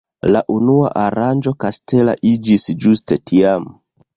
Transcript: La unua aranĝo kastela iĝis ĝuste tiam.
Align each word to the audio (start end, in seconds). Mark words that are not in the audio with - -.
La 0.35 0.39
unua 0.53 0.87
aranĝo 1.01 1.53
kastela 1.65 2.15
iĝis 2.33 2.67
ĝuste 2.87 3.23
tiam. 3.33 3.73